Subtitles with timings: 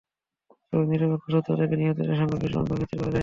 [0.69, 3.19] তবে নিরপেক্ষ সূত্র থেকে নিহতের সংখ্যার বিষয়টি চূড়ান্তভাবে নিশ্চিত করা যায়নি।